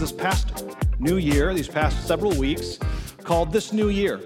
[0.00, 0.64] this past
[0.98, 2.78] new year, these past several weeks,
[3.22, 4.18] called This New Year.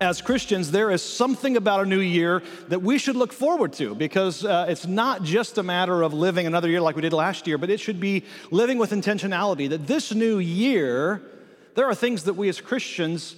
[0.00, 3.94] As Christians, there is something about a new year that we should look forward to
[3.94, 7.46] because uh, it's not just a matter of living another year like we did last
[7.46, 9.68] year, but it should be living with intentionality.
[9.68, 11.20] That this new year,
[11.74, 13.36] there are things that we as Christians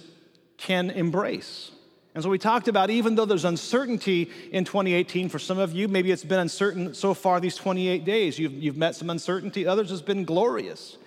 [0.55, 1.71] can embrace.
[2.15, 5.89] And so we talked about even though there's uncertainty in 2018 for some of you,
[5.89, 8.39] maybe it's been uncertain so far these 28 days.
[8.39, 10.97] You've, you've met some uncertainty, others it's been glorious.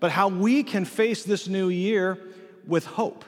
[0.00, 2.18] But how we can face this new year
[2.66, 3.24] with hope.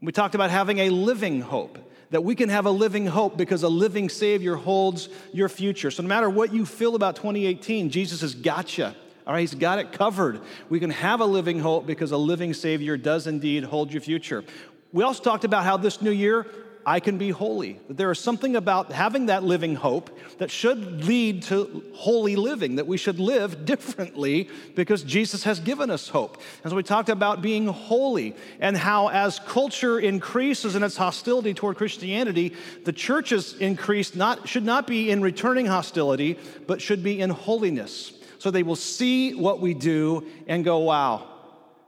[0.00, 1.78] We talked about having a living hope,
[2.10, 5.90] that we can have a living hope because a living Savior holds your future.
[5.90, 8.84] So no matter what you feel about 2018, Jesus has got you.
[9.26, 10.40] All right, he's got it covered.
[10.68, 14.44] We can have a living hope because a living Savior does indeed hold your future.
[14.92, 16.46] We also talked about how this new year
[16.88, 17.80] I can be holy.
[17.88, 22.86] There is something about having that living hope that should lead to holy living, that
[22.86, 26.40] we should live differently because Jesus has given us hope.
[26.62, 31.54] And so we talked about being holy and how, as culture increases in its hostility
[31.54, 37.20] toward Christianity, the church's increase not, should not be in returning hostility, but should be
[37.20, 38.12] in holiness.
[38.38, 41.26] So they will see what we do and go, wow,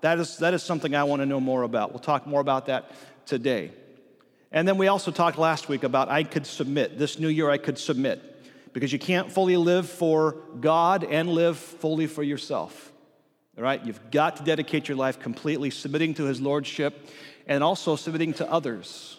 [0.01, 1.93] that is, that is something I want to know more about.
[1.93, 2.91] We'll talk more about that
[3.27, 3.71] today.
[4.51, 6.99] And then we also talked last week about I could submit.
[6.99, 8.37] This new year, I could submit
[8.73, 12.93] because you can't fully live for God and live fully for yourself.
[13.57, 13.85] All right?
[13.85, 17.09] You've got to dedicate your life completely submitting to His Lordship
[17.47, 19.19] and also submitting to others,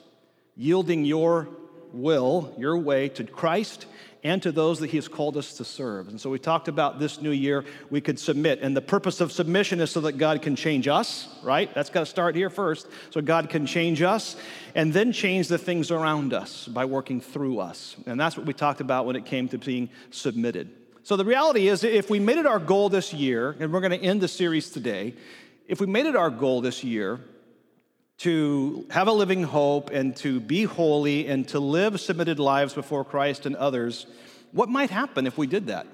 [0.56, 1.50] yielding your
[1.92, 3.86] will, your way to Christ
[4.24, 6.10] and to those that He has called us to serve.
[6.10, 8.60] And so we talked about this new year, we could submit.
[8.62, 11.74] And the purpose of submission is so that God can change us, right?
[11.74, 12.88] That's got to start here first.
[13.12, 14.36] So God can change us
[14.76, 17.96] and then change the things around us by working through us.
[18.06, 20.70] And that's what we talked about when it came to being submitted.
[21.04, 23.98] So the reality is, if we made it our goal this year, and we're going
[23.98, 25.16] to end the series today,
[25.68, 27.20] if we made it our goal this year
[28.20, 33.06] to have a living hope and to be holy and to live submitted lives before
[33.06, 34.06] Christ and others,
[34.52, 35.88] what might happen if we did that?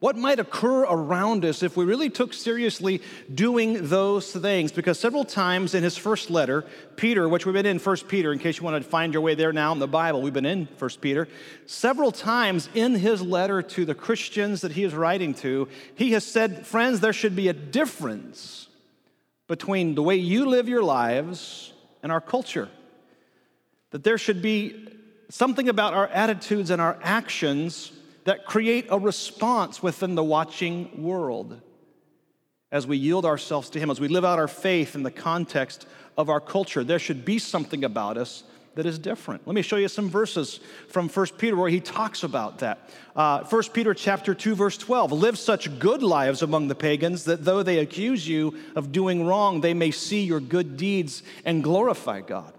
[0.00, 3.00] What might occur around us if we really took seriously
[3.32, 4.72] doing those things?
[4.72, 6.64] Because several times in his first letter,
[6.96, 9.34] Peter, which we've been in First Peter, in case you want to find your way
[9.34, 11.26] there now in the Bible, we've been in First Peter.
[11.64, 16.26] Several times in his letter to the Christians that he is writing to, he has
[16.26, 18.68] said, Friends, there should be a difference
[19.46, 21.72] between the way you live your lives
[22.02, 22.68] and our culture.
[23.90, 24.88] That there should be
[25.28, 27.92] something about our attitudes and our actions
[28.24, 31.60] that create a response within the watching world
[32.72, 35.86] as we yield ourselves to Him, as we live out our faith in the context
[36.16, 36.82] of our culture.
[36.82, 38.42] There should be something about us
[38.74, 39.46] that is different.
[39.46, 42.90] Let me show you some verses from 1 Peter where he talks about that.
[43.14, 47.44] Uh, 1 Peter chapter 2 verse 12, live such good lives among the pagans that
[47.44, 52.20] though they accuse you of doing wrong, they may see your good deeds and glorify
[52.20, 52.52] God.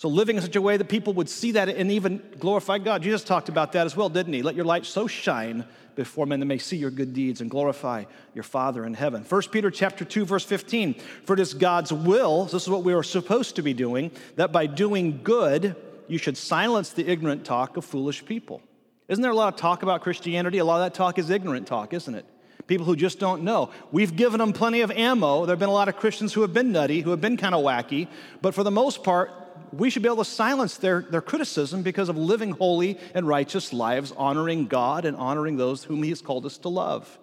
[0.00, 3.02] So living in such a way that people would see that and even glorify God.
[3.02, 4.40] Jesus talked about that as well, didn't he?
[4.40, 8.04] Let your light so shine before men that may see your good deeds and glorify
[8.32, 9.26] your Father in heaven.
[9.28, 10.94] 1 Peter chapter 2 verse 15.
[11.26, 14.52] For it is God's will, this is what we are supposed to be doing, that
[14.52, 15.76] by doing good
[16.08, 18.62] you should silence the ignorant talk of foolish people.
[19.08, 20.56] Isn't there a lot of talk about Christianity?
[20.56, 22.24] A lot of that talk is ignorant talk, isn't it?
[22.66, 23.70] People who just don't know.
[23.92, 25.44] We've given them plenty of ammo.
[25.44, 27.54] There have been a lot of Christians who have been nutty, who have been kind
[27.54, 28.08] of wacky,
[28.40, 29.30] but for the most part,
[29.72, 33.72] we should be able to silence their, their criticism because of living holy and righteous
[33.72, 37.18] lives, honoring God and honoring those whom He has called us to love.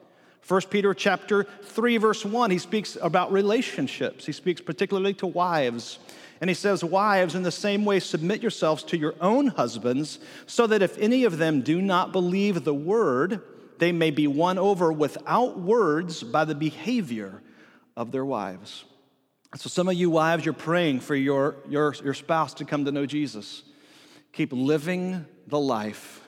[0.47, 4.25] 1 Peter chapter 3, verse 1, he speaks about relationships.
[4.25, 5.99] He speaks particularly to wives.
[6.39, 10.65] And he says, Wives, in the same way, submit yourselves to your own husbands, so
[10.67, 13.41] that if any of them do not believe the word,
[13.79, 17.41] they may be won over without words by the behavior
[17.97, 18.85] of their wives.
[19.55, 22.91] So, some of you wives, you're praying for your, your, your spouse to come to
[22.91, 23.63] know Jesus.
[24.33, 26.27] Keep living the life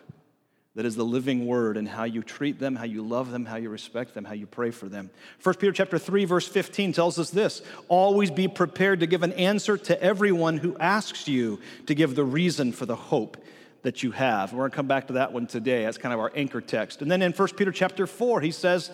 [0.75, 3.57] that is the living word and how you treat them, how you love them, how
[3.57, 5.09] you respect them, how you pray for them.
[5.43, 9.33] 1 Peter chapter 3 verse 15 tells us this, always be prepared to give an
[9.33, 13.35] answer to everyone who asks you to give the reason for the hope
[13.81, 14.53] that you have.
[14.53, 15.83] We're going to come back to that one today.
[15.83, 17.01] That's kind of our anchor text.
[17.01, 18.91] And then in 1 Peter chapter 4, he says,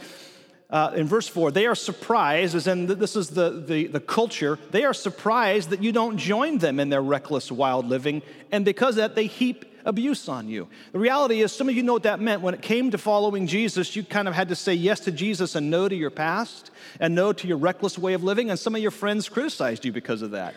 [0.69, 4.57] uh, in verse 4, they are surprised, as in this is the, the, the culture,
[4.71, 8.21] they are surprised that you don't join them in their reckless, wild living,
[8.51, 10.67] and because of that, they heap abuse on you.
[10.91, 12.41] The reality is, some of you know what that meant.
[12.41, 15.53] When it came to following Jesus, you kind of had to say yes to Jesus
[15.56, 18.75] and no to your past, and no to your reckless way of living, and some
[18.75, 20.56] of your friends criticized you because of that.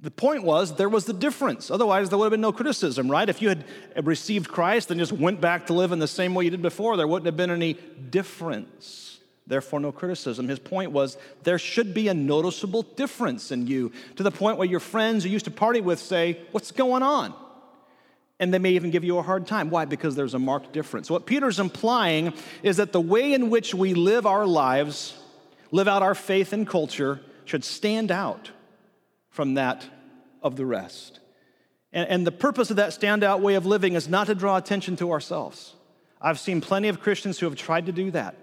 [0.00, 1.70] The point was there was the difference.
[1.70, 3.28] Otherwise, there would have been no criticism, right?
[3.28, 3.64] If you had
[4.02, 6.96] received Christ and just went back to live in the same way you did before,
[6.96, 7.74] there wouldn't have been any
[8.10, 9.18] difference.
[9.48, 10.46] therefore no criticism.
[10.46, 14.68] His point was there should be a noticeable difference in you to the point where
[14.68, 17.34] your friends you used to party with say, What's going on?
[18.38, 19.68] And they may even give you a hard time.
[19.68, 19.84] Why?
[19.84, 21.10] Because there's a marked difference.
[21.10, 25.18] What Peter's implying is that the way in which we live our lives,
[25.72, 28.52] live out our faith and culture, should stand out
[29.38, 29.86] from that
[30.42, 31.20] of the rest.
[31.92, 34.96] And, and the purpose of that standout way of living is not to draw attention
[34.96, 35.76] to ourselves.
[36.20, 38.34] I've seen plenty of Christians who have tried to do that.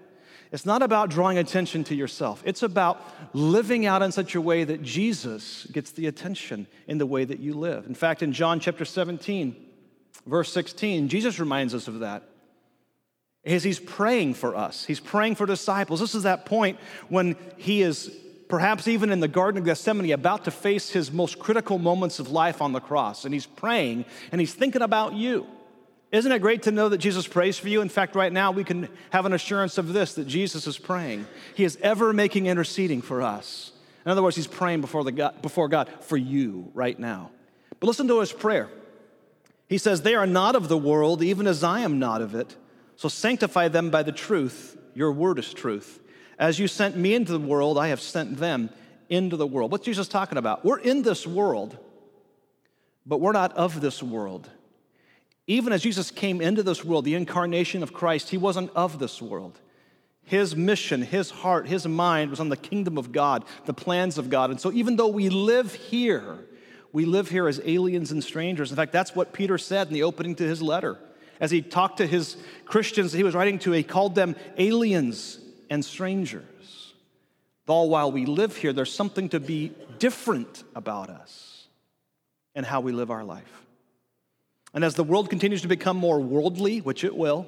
[0.52, 2.42] It's not about drawing attention to yourself.
[2.46, 3.04] It's about
[3.34, 7.40] living out in such a way that Jesus gets the attention in the way that
[7.40, 7.84] you live.
[7.84, 9.54] In fact, in John chapter 17,
[10.24, 12.22] verse 16, Jesus reminds us of that.
[13.44, 16.00] As he's praying for us, he's praying for disciples.
[16.00, 16.78] This is that point
[17.10, 18.10] when he is
[18.48, 22.30] perhaps even in the Garden of Gethsemane, about to face his most critical moments of
[22.30, 23.24] life on the cross.
[23.24, 25.46] And he's praying and he's thinking about you.
[26.12, 27.80] Isn't it great to know that Jesus prays for you?
[27.80, 31.26] In fact, right now we can have an assurance of this that Jesus is praying.
[31.54, 33.72] He is ever making interceding for us.
[34.04, 37.32] In other words, he's praying before, the God, before God for you right now.
[37.80, 38.70] But listen to his prayer.
[39.68, 42.54] He says, They are not of the world, even as I am not of it.
[42.94, 44.78] So sanctify them by the truth.
[44.94, 46.00] Your word is truth.
[46.38, 48.70] As you sent me into the world, I have sent them
[49.08, 49.72] into the world.
[49.72, 50.64] What's Jesus talking about?
[50.64, 51.76] We're in this world,
[53.06, 54.50] but we're not of this world.
[55.46, 59.22] Even as Jesus came into this world, the incarnation of Christ, he wasn't of this
[59.22, 59.60] world.
[60.24, 64.28] His mission, his heart, his mind was on the kingdom of God, the plans of
[64.28, 64.50] God.
[64.50, 66.38] And so, even though we live here,
[66.92, 68.70] we live here as aliens and strangers.
[68.70, 70.98] In fact, that's what Peter said in the opening to his letter.
[71.38, 75.38] As he talked to his Christians he was writing to, he called them aliens
[75.70, 76.94] and strangers.
[77.66, 81.66] All while we live here, there's something to be different about us
[82.54, 83.64] and how we live our life.
[84.72, 87.46] And as the world continues to become more worldly, which it will,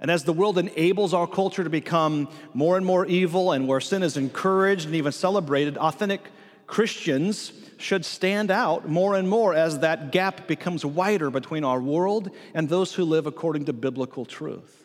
[0.00, 3.80] and as the world enables our culture to become more and more evil and where
[3.80, 6.20] sin is encouraged and even celebrated, authentic
[6.66, 12.30] Christians should stand out more and more as that gap becomes wider between our world
[12.54, 14.81] and those who live according to biblical truth.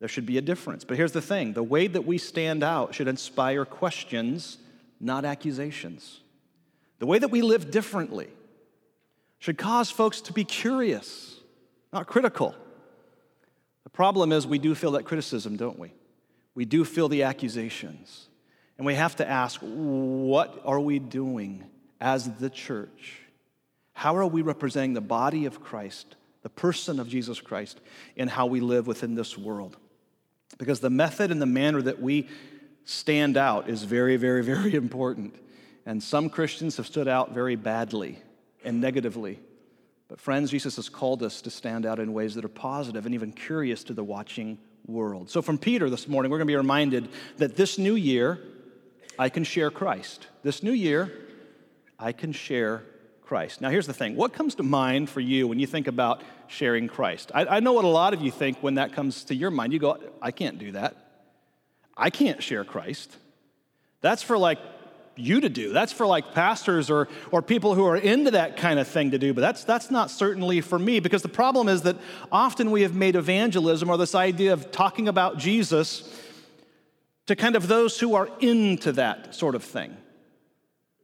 [0.00, 0.84] There should be a difference.
[0.84, 4.58] But here's the thing the way that we stand out should inspire questions,
[5.00, 6.20] not accusations.
[6.98, 8.28] The way that we live differently
[9.38, 11.36] should cause folks to be curious,
[11.92, 12.54] not critical.
[13.84, 15.92] The problem is we do feel that criticism, don't we?
[16.54, 18.28] We do feel the accusations.
[18.76, 21.64] And we have to ask what are we doing
[22.00, 23.20] as the church?
[23.92, 27.80] How are we representing the body of Christ, the person of Jesus Christ,
[28.14, 29.76] in how we live within this world?
[30.56, 32.28] Because the method and the manner that we
[32.84, 35.34] stand out is very, very, very important.
[35.84, 38.18] And some Christians have stood out very badly
[38.64, 39.38] and negatively.
[40.08, 43.14] But, friends, Jesus has called us to stand out in ways that are positive and
[43.14, 45.28] even curious to the watching world.
[45.28, 48.40] So, from Peter this morning, we're going to be reminded that this new year,
[49.18, 50.28] I can share Christ.
[50.42, 51.12] This new year,
[51.98, 52.84] I can share
[53.28, 53.60] Christ.
[53.60, 56.88] Now, here's the thing what comes to mind for you when you think about sharing
[56.88, 57.30] Christ?
[57.34, 59.74] I, I, know what a lot of you think when that comes to your mind.
[59.74, 60.96] You go, I can't do that.
[61.94, 63.14] I can't share Christ.
[64.00, 64.58] That's for like
[65.14, 65.74] you to do.
[65.74, 69.18] That's for like pastors or, or people who are into that kind of thing to
[69.18, 71.96] do, but that's, that's not certainly for me because the problem is that
[72.32, 76.08] often we have made evangelism or this idea of talking about Jesus
[77.26, 79.94] to kind of those who are into that sort of thing.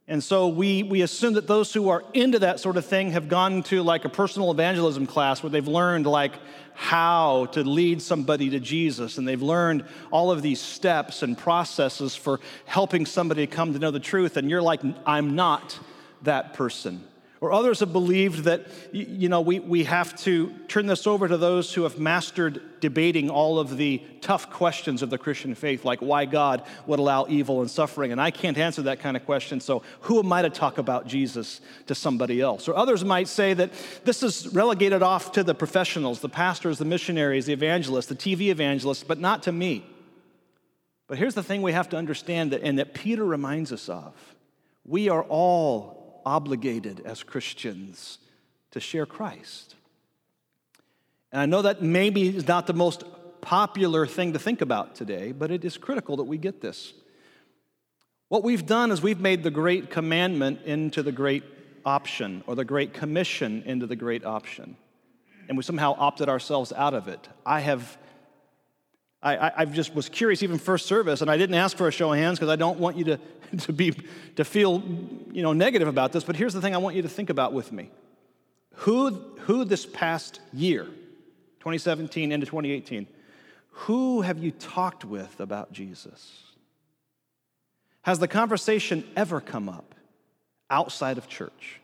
[0.07, 3.27] And so we, we assume that those who are into that sort of thing have
[3.27, 6.33] gone to like a personal evangelism class where they've learned like
[6.75, 12.15] how to lead somebody to Jesus and they've learned all of these steps and processes
[12.15, 14.37] for helping somebody come to know the truth.
[14.37, 15.79] And you're like, I'm not
[16.21, 17.03] that person.
[17.45, 21.37] Or others have believed that, you know, we, we have to turn this over to
[21.37, 25.99] those who have mastered debating all of the tough questions of the Christian faith, like
[25.99, 28.11] why God would allow evil and suffering.
[28.11, 31.05] And I can't answer that kind of question, so who am I to talk about
[31.05, 32.67] Jesus to somebody else?
[32.67, 33.69] Or others might say that
[34.03, 38.49] this is relegated off to the professionals, the pastors, the missionaries, the evangelists, the TV
[38.49, 39.85] evangelists, but not to me.
[41.05, 44.15] But here's the thing we have to understand that, and that Peter reminds us of
[44.83, 48.17] we are all obligated as Christians
[48.71, 49.75] to share Christ.
[51.31, 53.03] And I know that maybe is not the most
[53.41, 56.93] popular thing to think about today, but it is critical that we get this.
[58.27, 61.43] What we've done is we've made the great commandment into the great
[61.85, 64.75] option, or the great commission into the great option.
[65.47, 67.29] And we somehow opted ourselves out of it.
[67.45, 67.97] I have
[69.25, 72.13] I, I, just was curious, even first service, and I didn't ask for a show
[72.13, 73.19] of hands because I don't want you to,
[73.61, 73.91] to, be,
[74.35, 74.83] to feel
[75.31, 76.23] you know, negative about this.
[76.23, 77.89] But here's the thing I want you to think about with me
[78.75, 83.07] who, who this past year, 2017 into 2018,
[83.69, 86.43] Who have you talked with about Jesus?
[88.03, 89.95] Has the conversation ever come up
[90.69, 91.81] outside of church?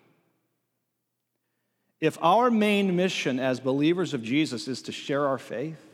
[1.99, 5.90] If our main mission as believers of Jesus is to share our faith,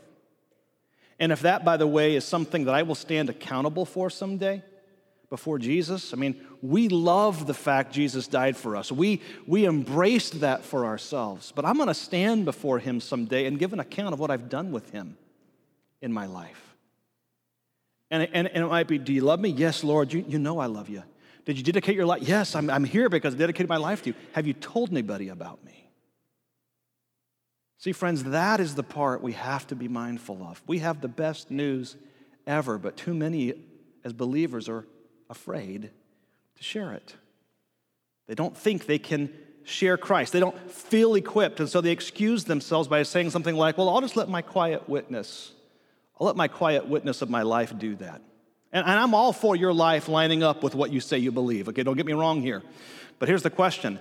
[1.19, 4.63] and if that, by the way, is something that I will stand accountable for someday
[5.29, 8.91] before Jesus, I mean, we love the fact Jesus died for us.
[8.91, 11.51] We, we embraced that for ourselves.
[11.53, 14.47] But I'm going to stand before him someday and give an account of what I've
[14.47, 15.17] done with him
[16.01, 16.75] in my life.
[18.09, 19.49] And, and, and it might be, do you love me?
[19.49, 21.03] Yes, Lord, you, you know I love you.
[21.43, 22.23] Did you dedicate your life?
[22.23, 24.15] Yes, I'm, I'm here because I dedicated my life to you.
[24.31, 25.86] Have you told anybody about me?
[27.77, 30.61] See, friends, that is the part we have to be mindful of.
[30.67, 31.95] We have the best news
[32.45, 33.53] ever, but too many
[34.03, 34.85] as believers are
[35.29, 35.91] afraid
[36.55, 37.15] to share it.
[38.27, 39.31] They don't think they can
[39.63, 40.33] share Christ.
[40.33, 44.01] They don't feel equipped, and so they excuse themselves by saying something like, Well, I'll
[44.01, 45.51] just let my quiet witness
[46.19, 48.21] I'll let my quiet witness of my life do that.
[48.73, 51.69] And, and I'm all for your life lining up with what you say you believe.
[51.69, 52.63] Okay, don't get me wrong here.
[53.19, 53.99] But here's the question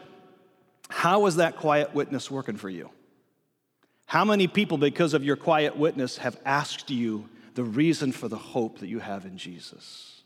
[0.88, 2.90] How is that quiet witness working for you?
[4.06, 8.36] How many people, because of your quiet witness, have asked you the reason for the
[8.36, 10.22] hope that you have in Jesus?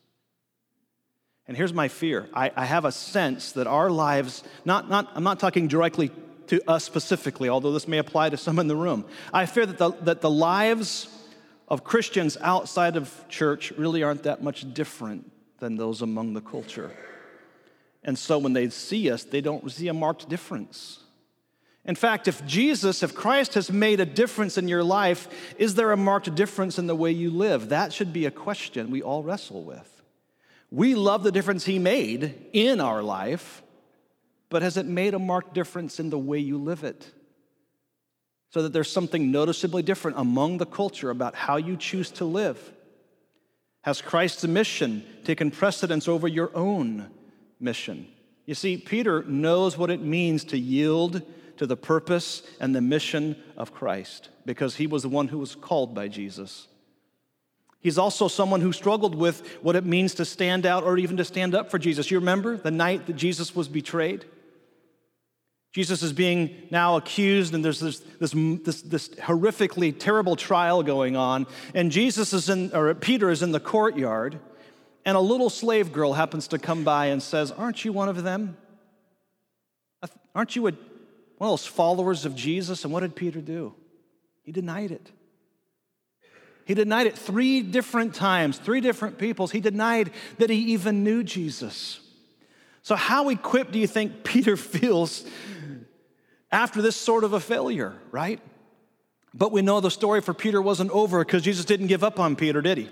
[1.49, 5.25] And here's my fear I, I have a sense that our lives, not, not, I'm
[5.25, 6.13] not talking directly
[6.47, 9.05] to us specifically, although this may apply to some in the room.
[9.33, 11.09] I fear that the, that the lives
[11.67, 16.93] of Christians outside of church really aren't that much different than those among the culture.
[18.05, 21.00] And so when they see us, they don't see a marked difference.
[21.91, 25.27] In fact, if Jesus, if Christ has made a difference in your life,
[25.59, 27.71] is there a marked difference in the way you live?
[27.71, 30.01] That should be a question we all wrestle with.
[30.71, 33.65] We love the difference He made in our life,
[34.51, 37.11] but has it made a marked difference in the way you live it?
[38.51, 42.73] so that there's something noticeably different among the culture about how you choose to live?
[43.83, 47.11] Has Christ's mission taken precedence over your own
[47.59, 48.07] mission?
[48.47, 51.23] You see, Peter knows what it means to yield
[51.61, 55.55] to the purpose and the mission of Christ because he was the one who was
[55.55, 56.69] called by Jesus.
[57.81, 61.25] He's also someone who struggled with what it means to stand out or even to
[61.25, 62.11] stand up for Jesus.
[62.11, 64.25] You remember the night that Jesus was betrayed?
[65.73, 71.15] Jesus is being now accused, and there's this, this, this, this, horrifically terrible trial going
[71.15, 71.47] on.
[71.75, 74.41] And Jesus is in, or Peter is in the courtyard,
[75.05, 78.23] and a little slave girl happens to come by and says, Aren't you one of
[78.23, 78.57] them?
[80.35, 80.73] Aren't you a,
[81.41, 82.85] one of those followers of Jesus?
[82.85, 83.75] And what did Peter do?
[84.43, 85.11] He denied it.
[86.67, 89.51] He denied it three different times, three different peoples.
[89.51, 91.99] He denied that he even knew Jesus.
[92.83, 95.25] So, how equipped do you think Peter feels
[96.53, 98.39] after this sort of a failure, right?
[99.33, 102.37] But we know the story for Peter wasn't over because Jesus didn't give up on
[102.37, 102.91] Peter, did he?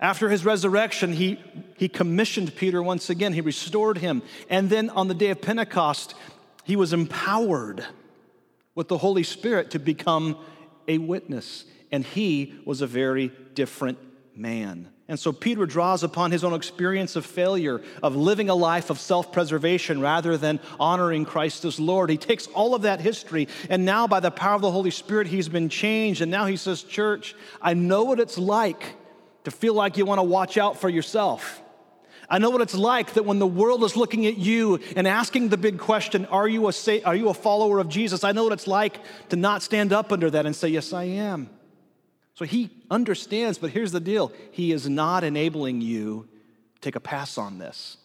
[0.00, 1.38] After his resurrection, he,
[1.76, 3.32] he commissioned Peter once again.
[3.32, 4.22] He restored him.
[4.50, 6.16] And then on the day of Pentecost,
[6.66, 7.86] he was empowered
[8.74, 10.36] with the Holy Spirit to become
[10.88, 11.64] a witness.
[11.92, 13.98] And he was a very different
[14.36, 14.88] man.
[15.08, 18.98] And so Peter draws upon his own experience of failure, of living a life of
[18.98, 22.10] self preservation rather than honoring Christ as Lord.
[22.10, 25.28] He takes all of that history, and now by the power of the Holy Spirit,
[25.28, 26.22] he's been changed.
[26.22, 28.96] And now he says, Church, I know what it's like
[29.44, 31.62] to feel like you want to watch out for yourself.
[32.28, 35.48] I know what it's like that when the world is looking at you and asking
[35.48, 38.24] the big question, are you, a, are you a follower of Jesus?
[38.24, 41.04] I know what it's like to not stand up under that and say, Yes, I
[41.04, 41.50] am.
[42.34, 46.28] So he understands, but here's the deal he is not enabling you
[46.74, 47.96] to take a pass on this.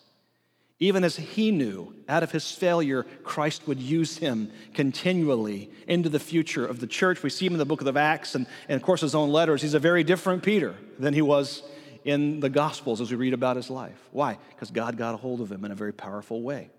[0.80, 6.20] Even as he knew out of his failure, Christ would use him continually into the
[6.20, 7.22] future of the church.
[7.22, 9.62] We see him in the book of Acts and, and, of course, his own letters.
[9.62, 11.62] He's a very different Peter than he was
[12.04, 14.00] in the Gospels as we read about his life.
[14.12, 14.38] Why?
[14.50, 16.70] Because God got a hold of him in a very powerful way.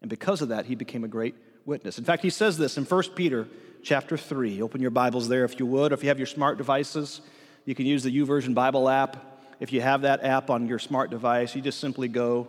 [0.00, 1.98] And because of that, he became a great witness.
[1.98, 3.46] In fact, he says this in 1 Peter
[3.82, 4.62] chapter 3.
[4.62, 5.92] Open your Bibles there if you would.
[5.92, 7.20] If you have your smart devices,
[7.64, 9.16] you can use the YouVersion Bible app.
[9.60, 12.48] If you have that app on your smart device, you just simply go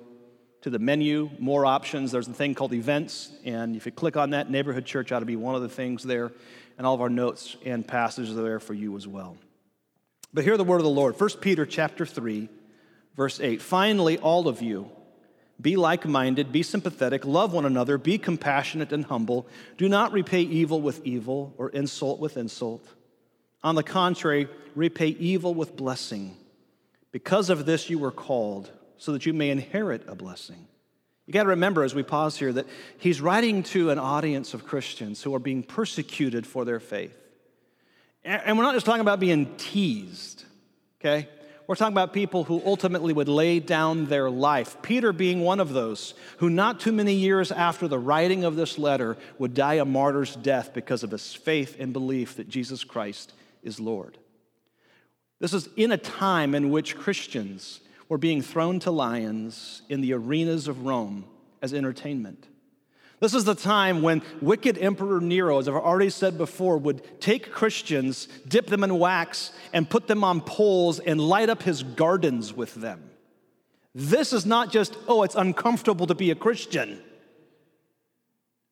[0.62, 2.12] to the menu, more options.
[2.12, 5.25] There's a thing called events, and if you click on that, neighborhood church ought to
[5.25, 6.32] be one of the things there,
[6.77, 9.38] and all of our notes and passages are there for you as well.
[10.35, 11.17] But hear the word of the Lord.
[11.17, 12.49] 1 Peter chapter 3,
[13.15, 13.61] verse 8.
[13.61, 14.91] Finally, all of you,
[15.61, 19.47] be like minded, be sympathetic, love one another, be compassionate and humble.
[19.77, 22.85] Do not repay evil with evil or insult with insult.
[23.63, 26.35] On the contrary, repay evil with blessing.
[27.13, 30.67] Because of this, you were called, so that you may inherit a blessing.
[31.27, 34.65] You got to remember as we pause here that he's writing to an audience of
[34.65, 37.25] Christians who are being persecuted for their faith.
[38.25, 40.44] And we're not just talking about being teased,
[41.00, 41.29] okay?
[41.67, 44.82] We're talking about people who ultimately would lay down their life.
[44.82, 48.79] Peter being one of those who, not too many years after the writing of this
[48.79, 53.34] letter, would die a martyr's death because of his faith and belief that Jesus Christ
[53.62, 54.17] is Lord.
[55.39, 57.79] This is in a time in which Christians
[58.10, 61.25] were being thrown to lions in the arenas of Rome
[61.62, 62.48] as entertainment.
[63.19, 67.51] This is the time when wicked Emperor Nero, as I've already said before, would take
[67.51, 72.53] Christians, dip them in wax, and put them on poles and light up his gardens
[72.53, 73.10] with them.
[73.93, 77.01] This is not just, oh, it's uncomfortable to be a Christian.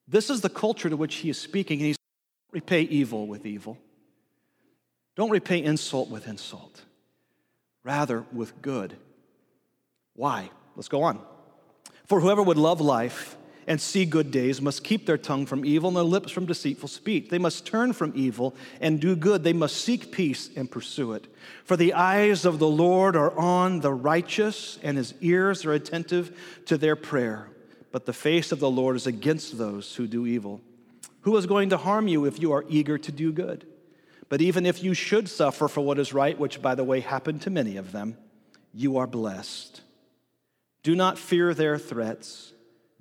[0.07, 1.97] This is the culture to which he is speaking, and he's
[2.51, 3.77] repay evil with evil.
[5.15, 6.83] Don't repay insult with insult,
[7.83, 8.97] rather with good.
[10.15, 10.49] Why?
[10.75, 11.21] Let's go on.
[12.07, 15.89] For whoever would love life, and see good days must keep their tongue from evil
[15.89, 17.29] and their lips from deceitful speech.
[17.29, 19.43] They must turn from evil and do good.
[19.43, 21.27] They must seek peace and pursue it.
[21.63, 26.63] For the eyes of the Lord are on the righteous, and his ears are attentive
[26.65, 27.49] to their prayer.
[27.91, 30.61] But the face of the Lord is against those who do evil.
[31.21, 33.65] Who is going to harm you if you are eager to do good?
[34.29, 37.43] But even if you should suffer for what is right, which by the way happened
[37.43, 38.17] to many of them,
[38.73, 39.81] you are blessed.
[40.81, 42.52] Do not fear their threats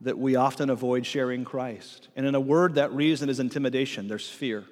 [0.00, 2.08] that we often avoid sharing Christ.
[2.16, 4.64] And in a word, that reason is intimidation, there's fear.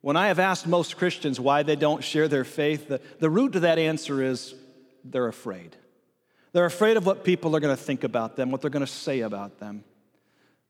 [0.00, 3.54] When I have asked most Christians why they don't share their faith, the, the root
[3.54, 4.54] to that answer is
[5.02, 5.76] they're afraid.
[6.52, 8.92] They're afraid of what people are going to think about them, what they're going to
[8.92, 9.82] say about them.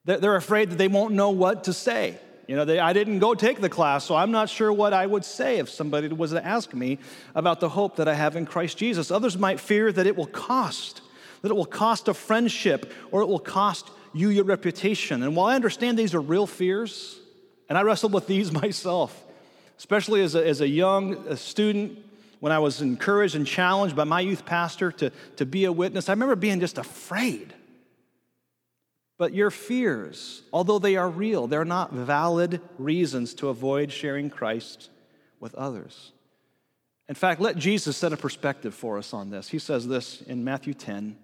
[0.04, 2.18] They're, they're afraid that they won't know what to say.
[2.46, 5.04] You know, they, I didn't go take the class, so I'm not sure what I
[5.04, 6.98] would say if somebody was to ask me
[7.34, 9.10] about the hope that I have in Christ Jesus.
[9.10, 11.00] Others might fear that it will cost
[11.44, 15.22] that it will cost a friendship or it will cost you your reputation.
[15.22, 17.20] And while I understand these are real fears,
[17.68, 19.22] and I wrestled with these myself,
[19.76, 21.98] especially as a, as a young student,
[22.40, 26.08] when I was encouraged and challenged by my youth pastor to, to be a witness,
[26.08, 27.52] I remember being just afraid.
[29.18, 34.88] But your fears, although they are real, they're not valid reasons to avoid sharing Christ
[35.40, 36.12] with others.
[37.06, 39.50] In fact, let Jesus set a perspective for us on this.
[39.50, 41.18] He says this in Matthew 10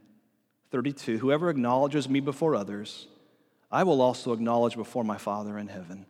[0.71, 3.07] 32 Whoever acknowledges me before others,
[3.71, 6.07] I will also acknowledge before my Father in heaven.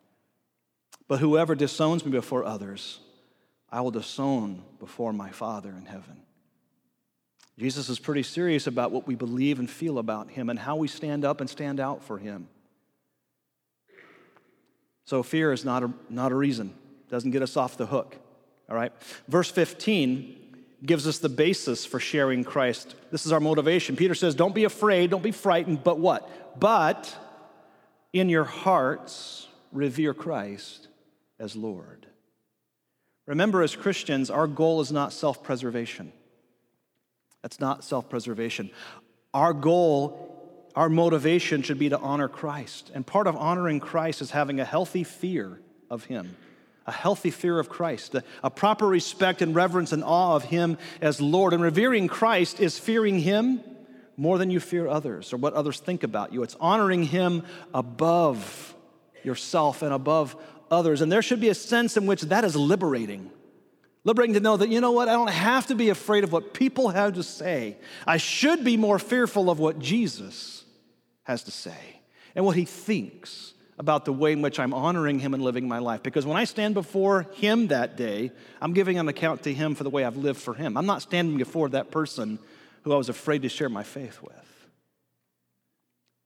[1.08, 3.00] But whoever disowns me before others,
[3.70, 6.22] I will disown before my Father in heaven.
[7.58, 10.88] Jesus is pretty serious about what we believe and feel about him and how we
[10.88, 12.48] stand up and stand out for him.
[15.04, 16.72] So fear is not a, not a reason,
[17.10, 18.16] doesn't get us off the hook.
[18.68, 18.92] All right?
[19.28, 20.39] Verse 15
[20.84, 22.94] gives us the basis for sharing Christ.
[23.10, 23.96] This is our motivation.
[23.96, 26.58] Peter says, Don't be afraid, don't be frightened, but what?
[26.58, 27.14] But
[28.12, 30.88] in your hearts, revere Christ
[31.38, 32.06] as Lord.
[33.26, 36.12] Remember, as Christians, our goal is not self preservation.
[37.42, 38.70] That's not self preservation.
[39.32, 42.90] Our goal, our motivation should be to honor Christ.
[42.94, 46.36] And part of honoring Christ is having a healthy fear of Him
[46.90, 50.76] a healthy fear of Christ, a, a, proper respect and reverence and awe of Him
[51.00, 51.52] as Lord.
[51.52, 53.60] And revering Christ is fearing Him
[54.16, 56.42] more than you fear others or what others think about you.
[56.42, 58.74] It's honoring Him above
[59.22, 60.34] yourself and above
[60.68, 61.00] others.
[61.00, 63.30] And there should be a sense in which that is liberating.
[64.02, 66.54] Liberating to know that, you know what, I don't have to be afraid of what
[66.54, 67.76] people have to say.
[68.04, 70.64] I should be more fearful of what Jesus
[71.22, 72.00] has to say
[72.34, 75.78] and what He thinks about the way in which I'm honoring Him and living my
[75.78, 76.02] life.
[76.02, 79.84] Because when I stand before Him that day, I'm giving an account to Him for
[79.84, 80.76] the way I've lived for Him.
[80.76, 82.38] I'm not standing before that person
[82.82, 84.68] who I was afraid to share my faith with.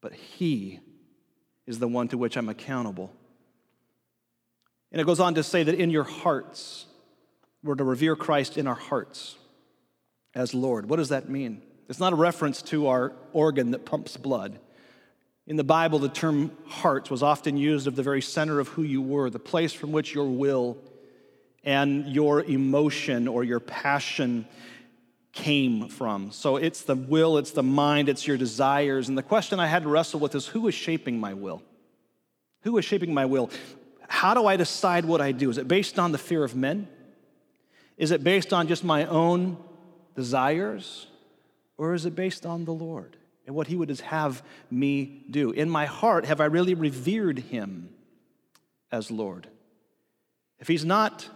[0.02, 0.80] But He
[1.64, 3.12] is the one to which I'm accountable.
[4.90, 6.86] And it goes on to say that in your hearts,
[7.62, 9.36] we're to revere Christ in our hearts
[10.34, 10.88] as Lord.
[10.88, 11.62] What does that mean?
[11.88, 14.58] It's not a reference to our organ that pumps blood.
[15.46, 18.82] In the Bible, the term heart was often used of the very center of who
[18.82, 20.78] you were, the place from which your will
[21.64, 24.46] and your emotion or your passion
[25.32, 26.30] came from.
[26.30, 29.08] So it's the will, it's the mind, it's your desires.
[29.08, 31.62] And the question I had to wrestle with is who is shaping my will?
[32.62, 33.50] Who is shaping my will?
[34.08, 35.50] How do I decide what I do?
[35.50, 36.88] Is it based on the fear of men?
[37.98, 39.58] Is it based on just my own
[40.14, 41.06] desires?
[41.76, 45.50] Or is it based on the Lord and what He would have me do?
[45.50, 47.90] In my heart, have I really revered Him
[48.90, 49.48] as Lord?
[50.58, 51.28] If He's not,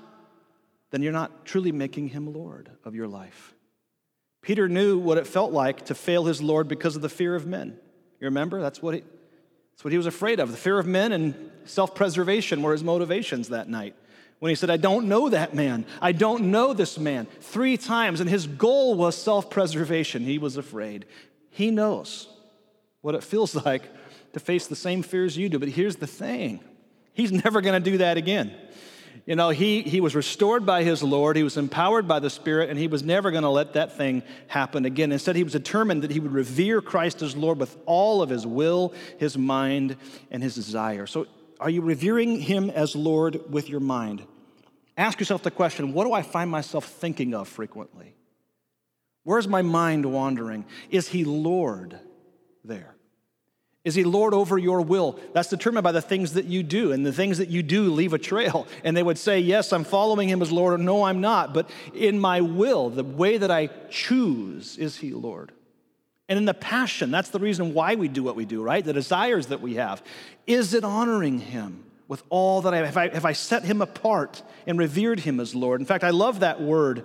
[0.90, 3.54] then you're not truly making Him Lord of your life.
[4.42, 7.46] Peter knew what it felt like to fail his Lord because of the fear of
[7.46, 7.78] men.
[8.20, 8.60] You remember?
[8.60, 9.02] That's what he,
[9.72, 10.50] that's what he was afraid of.
[10.50, 13.94] The fear of men and self preservation were his motivations that night.
[14.38, 18.20] When he said, I don't know that man, I don't know this man, three times,
[18.20, 20.24] and his goal was self preservation.
[20.24, 21.06] He was afraid.
[21.50, 22.28] He knows
[23.00, 23.82] what it feels like
[24.32, 25.58] to face the same fears you do.
[25.58, 26.60] But here's the thing
[27.12, 28.54] he's never going to do that again.
[29.26, 32.70] You know, he, he was restored by his Lord, he was empowered by the Spirit,
[32.70, 35.12] and he was never going to let that thing happen again.
[35.12, 38.46] Instead, he was determined that he would revere Christ as Lord with all of his
[38.46, 39.96] will, his mind,
[40.30, 41.06] and his desire.
[41.06, 41.26] So,
[41.60, 44.24] are you revering him as Lord with your mind?
[44.96, 48.14] Ask yourself the question what do I find myself thinking of frequently?
[49.28, 50.64] Where's my mind wandering?
[50.88, 52.00] Is he Lord
[52.64, 52.96] there?
[53.84, 55.20] Is he Lord over your will?
[55.34, 58.14] That's determined by the things that you do, and the things that you do leave
[58.14, 58.66] a trail.
[58.84, 61.52] And they would say, Yes, I'm following him as Lord, or No, I'm not.
[61.52, 65.52] But in my will, the way that I choose, is he Lord?
[66.26, 68.82] And in the passion, that's the reason why we do what we do, right?
[68.82, 70.02] The desires that we have.
[70.46, 72.96] Is it honoring him with all that I have?
[72.96, 75.82] I, have I set him apart and revered him as Lord?
[75.82, 77.04] In fact, I love that word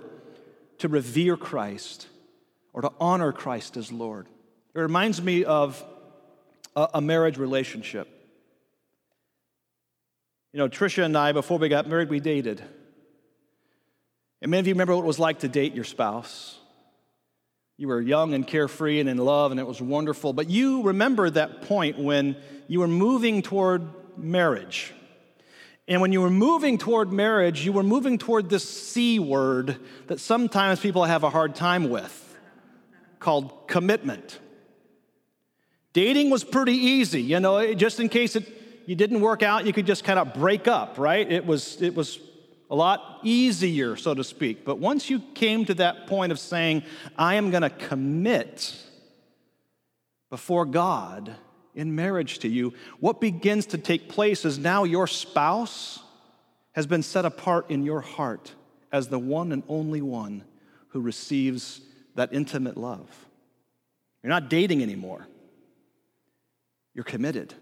[0.78, 2.08] to revere Christ
[2.74, 4.26] or to honor Christ as Lord.
[4.74, 5.82] It reminds me of
[6.76, 8.08] a, marriage relationship.
[10.52, 12.60] You know, Trisha and I, before we got married, we dated.
[14.42, 16.58] And many of you remember what it was like to date your spouse.
[17.76, 20.32] You were young and carefree and in love, and it was wonderful.
[20.32, 24.92] But you remember that point when you were moving toward marriage.
[25.86, 29.76] And when you were moving toward marriage, you were moving toward this C word
[30.08, 32.23] that sometimes people have a hard time with
[33.24, 34.38] called commitment.
[35.94, 38.46] Dating was pretty easy, you know, just in case it,
[38.84, 41.32] you didn't work out, you could just kind of break up, right?
[41.32, 42.18] It was, it was
[42.68, 44.66] a lot easier, so to speak.
[44.66, 46.82] But once you came to that point of saying,
[47.16, 48.76] I am going to commit
[50.28, 51.34] before God
[51.74, 55.98] in marriage to you, what begins to take place is now your spouse
[56.72, 58.52] has been set apart in your heart
[58.92, 60.44] as the one and only one
[60.88, 61.80] who receives
[62.14, 63.08] that intimate love.
[64.22, 65.26] You're not dating anymore.
[66.94, 67.52] You're committed.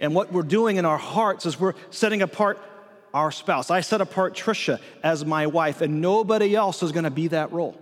[0.00, 2.58] And what we're doing in our hearts is we're setting apart
[3.14, 3.70] our spouse.
[3.70, 7.52] I set apart Trisha as my wife, and nobody else is going to be that
[7.52, 7.80] role.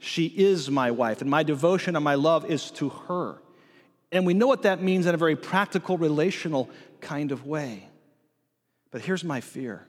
[0.00, 3.36] She is my wife, and my devotion and my love is to her.
[4.10, 6.68] And we know what that means in a very practical, relational
[7.00, 7.88] kind of way.
[8.90, 9.86] But here's my fear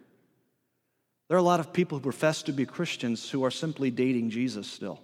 [1.27, 4.29] there are a lot of people who profess to be Christians who are simply dating
[4.29, 5.01] Jesus still.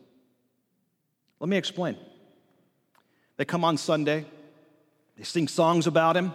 [1.42, 1.98] Let me explain.
[3.38, 4.26] They come on Sunday,
[5.18, 6.32] they sing songs about him.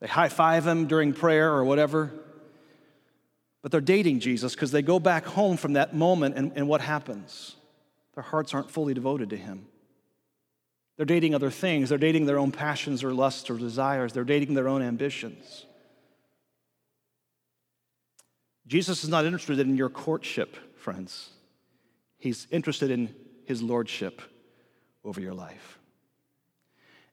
[0.00, 2.12] They high five him during prayer or whatever.
[3.62, 6.80] But they're dating Jesus because they go back home from that moment, and, and what
[6.80, 7.54] happens?
[8.14, 9.66] Their hearts aren't fully devoted to him.
[10.96, 11.88] They're dating other things.
[11.88, 14.12] They're dating their own passions or lusts or desires.
[14.12, 15.66] They're dating their own ambitions.
[18.66, 21.30] Jesus is not interested in your courtship, friends.
[22.18, 24.22] He's interested in his lordship
[25.04, 25.78] over your life.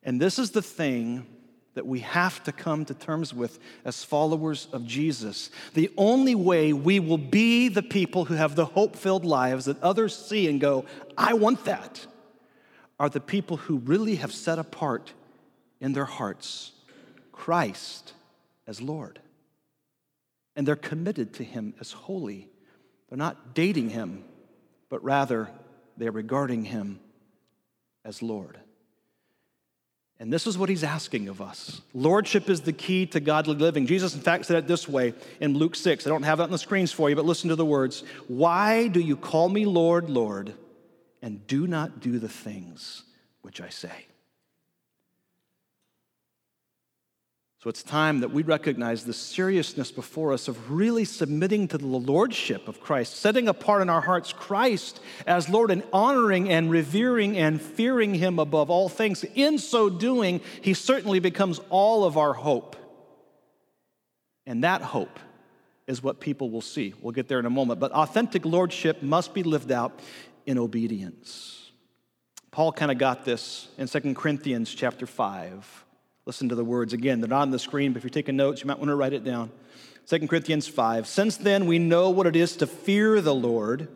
[0.04, 1.26] And this is the thing
[1.76, 5.50] that we have to come to terms with as followers of Jesus.
[5.76, 9.82] The only way we will be the people who have the hope filled lives that
[9.82, 10.86] others see and go,
[11.18, 12.06] I want that,
[13.00, 15.14] are the people who really have set apart
[15.80, 16.74] in their hearts
[17.32, 18.14] Christ
[18.68, 19.20] as Lord.
[20.56, 22.50] And they're committed to Him as holy.
[23.08, 24.26] They're not dating Him,
[24.90, 25.50] but rather
[26.00, 27.00] they're regarding Him
[28.04, 28.58] as Lord.
[30.22, 31.82] And this is what he's asking of us.
[31.94, 33.88] Lordship is the key to godly living.
[33.88, 36.06] Jesus, in fact, said it this way in Luke 6.
[36.06, 38.88] I don't have that on the screens for you, but listen to the words Why
[38.88, 40.54] do you call me Lord, Lord,
[41.22, 43.04] and do not do the things
[43.44, 44.08] which I say?
[47.62, 51.88] So it's time that we recognize the seriousness before us of really submitting to the
[51.88, 57.38] lordship of Christ, setting apart in our hearts Christ as Lord and honoring and revering
[57.38, 59.26] and fearing Him above all things.
[59.36, 62.78] In so doing, He certainly becomes all of our hope.
[64.46, 65.20] And that hope
[65.86, 66.94] is what people will see.
[67.02, 67.82] We'll get there in a moment.
[67.82, 70.00] But authentic lordship must be lived out
[70.46, 71.72] in obedience.
[72.52, 75.86] Paul kind of got this in 2 Corinthians chapter 5
[76.30, 77.22] Listen to the words again.
[77.22, 79.14] They're not on the screen, but if you're taking notes, you might want to write
[79.14, 79.50] it down.
[80.06, 81.08] 2 Corinthians 5.
[81.08, 83.88] Since then we know what it is to fear the Lord,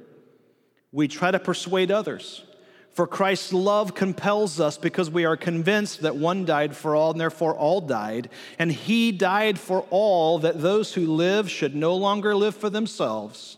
[0.91, 2.43] we try to persuade others.
[2.89, 7.21] For Christ's love compels us because we are convinced that one died for all, and
[7.21, 8.31] therefore all died.
[8.57, 13.57] And he died for all, that those who live should no longer live for themselves,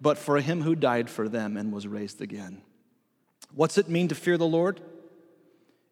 [0.00, 2.62] but for him who died for them and was raised again.
[3.54, 4.80] What's it mean to fear the Lord?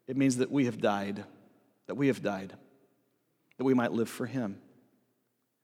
[0.07, 1.23] It means that we have died,
[1.87, 2.53] that we have died,
[3.57, 4.59] that we might live for him.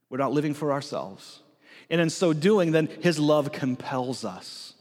[0.09, 1.41] We're not living for ourselves.
[1.89, 4.73] And in so doing, then his love compels us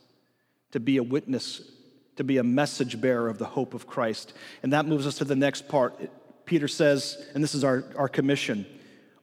[0.72, 1.62] to be a witness
[2.16, 4.34] to be a message bearer of the hope of Christ.
[4.62, 5.98] And that moves us to the next part.
[6.44, 8.66] Peter says, and this is our, our commission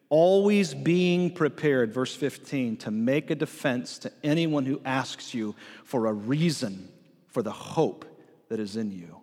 [0.10, 6.08] always being prepared, verse 15, to make a defense to anyone who asks you for
[6.08, 6.90] a reason
[7.28, 8.06] for the hope
[8.50, 9.19] that is in you.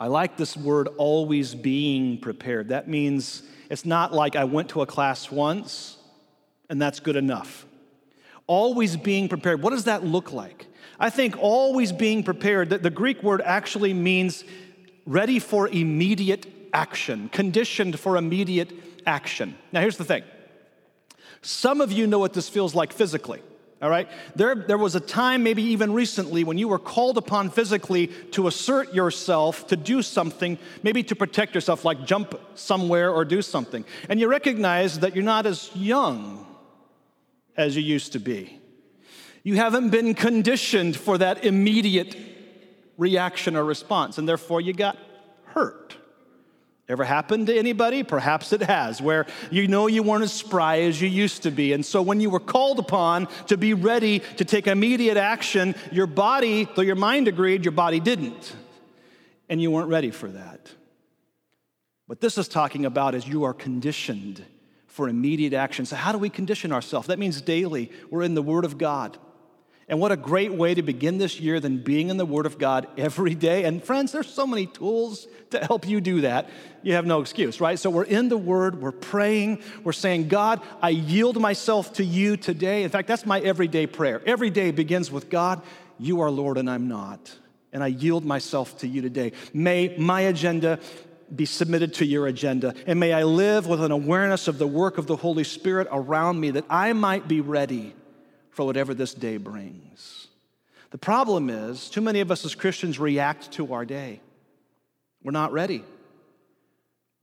[0.00, 2.68] I like this word, always being prepared.
[2.68, 5.98] That means it's not like I went to a class once
[6.68, 7.66] and that's good enough.
[8.46, 9.62] Always being prepared.
[9.62, 10.66] What does that look like?
[11.00, 14.44] I think always being prepared, the Greek word actually means
[15.06, 18.72] ready for immediate action, conditioned for immediate
[19.06, 19.56] action.
[19.72, 20.24] Now, here's the thing
[21.40, 23.42] some of you know what this feels like physically.
[23.80, 24.08] All right?
[24.34, 28.48] There, there was a time, maybe even recently, when you were called upon physically to
[28.48, 33.84] assert yourself, to do something, maybe to protect yourself, like jump somewhere or do something.
[34.08, 36.44] And you recognize that you're not as young
[37.56, 38.58] as you used to be.
[39.44, 42.16] You haven't been conditioned for that immediate
[42.96, 44.98] reaction or response, and therefore you got
[45.44, 45.96] hurt.
[46.88, 48.02] Ever happened to anybody?
[48.02, 51.74] Perhaps it has, where you know you weren't as spry as you used to be.
[51.74, 56.06] And so when you were called upon to be ready to take immediate action, your
[56.06, 58.56] body, though your mind agreed, your body didn't.
[59.50, 60.70] And you weren't ready for that.
[62.06, 64.42] What this is talking about is you are conditioned
[64.86, 65.84] for immediate action.
[65.84, 67.08] So, how do we condition ourselves?
[67.08, 67.92] That means daily.
[68.10, 69.18] We're in the Word of God.
[69.88, 72.58] And what a great way to begin this year than being in the Word of
[72.58, 73.64] God every day.
[73.64, 76.50] And friends, there's so many tools to help you do that.
[76.82, 77.78] You have no excuse, right?
[77.78, 82.36] So we're in the Word, we're praying, we're saying, God, I yield myself to you
[82.36, 82.82] today.
[82.82, 84.20] In fact, that's my everyday prayer.
[84.26, 85.62] Every day begins with God,
[85.98, 87.34] you are Lord and I'm not.
[87.72, 89.32] And I yield myself to you today.
[89.54, 90.80] May my agenda
[91.34, 92.74] be submitted to your agenda.
[92.86, 96.40] And may I live with an awareness of the work of the Holy Spirit around
[96.40, 97.94] me that I might be ready
[98.58, 100.26] for whatever this day brings.
[100.90, 104.20] The problem is, too many of us as Christians react to our day.
[105.22, 105.84] We're not ready.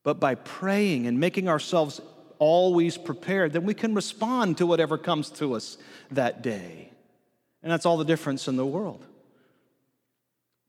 [0.04, 2.00] But by praying and making ourselves
[2.40, 5.78] always prepared, then we can respond to whatever comes to us
[6.10, 6.90] that day.
[7.62, 9.06] And that's all the difference in the world.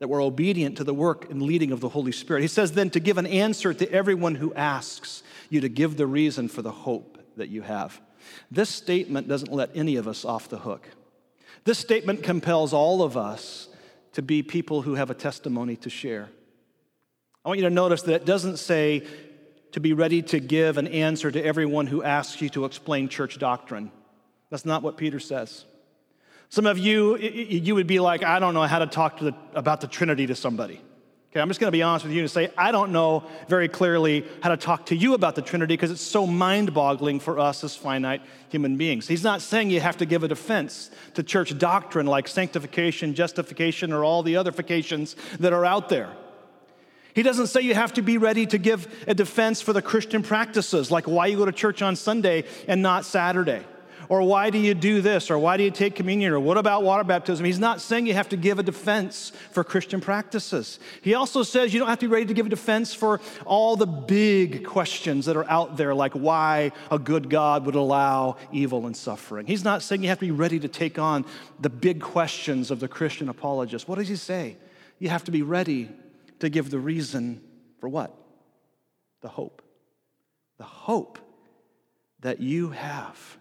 [0.01, 2.41] That we're obedient to the work and leading of the Holy Spirit.
[2.41, 6.09] He says then to give an answer to everyone who asks you to give the
[6.09, 8.01] reason for the hope that you have.
[8.51, 10.89] This statement doesn't let any of us off the hook.
[11.65, 13.69] This statement compels all of us
[14.13, 16.29] to be people who have a testimony to share.
[17.45, 19.07] I want you to notice that it doesn't say
[19.73, 23.39] to be ready to give an answer to everyone who asks you to explain church
[23.39, 23.91] doctrine.
[24.51, 25.65] That's not what Peter says.
[26.49, 29.35] Some of you, you would be like, I don't know how to talk to the,
[29.55, 30.81] about the Trinity to somebody.
[31.37, 33.69] Okay, I'm just going to be honest with you and say, I don't know very
[33.69, 37.39] clearly how to talk to you about the Trinity because it's so mind boggling for
[37.39, 39.07] us as finite human beings.
[39.07, 43.93] He's not saying you have to give a defense to church doctrine like sanctification, justification,
[43.93, 46.09] or all the other fications that are out there.
[47.13, 50.23] He doesn't say you have to be ready to give a defense for the Christian
[50.23, 53.63] practices, like why you go to church on Sunday and not Saturday.
[54.09, 55.31] Or why do you do this?
[55.31, 56.33] Or why do you take communion?
[56.33, 57.45] Or what about water baptism?
[57.45, 60.79] He's not saying you have to give a defense for Christian practices.
[61.03, 63.77] He also says you don't have to be ready to give a defense for all
[63.77, 68.87] the big questions that are out there, like why a good God would allow evil
[68.87, 69.47] and suffering.
[69.47, 71.25] He's not saying you have to be ready to take on
[71.61, 73.89] the big questions of the Christian apologist.
[73.89, 74.57] What does he say?
[74.99, 75.91] You have to be ready
[76.41, 77.43] to give the reason
[77.81, 78.15] for what?
[79.23, 79.63] The hope.
[80.59, 81.19] The hope
[82.21, 83.39] that you have